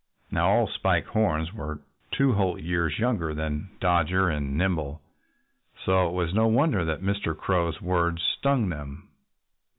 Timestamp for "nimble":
4.57-4.99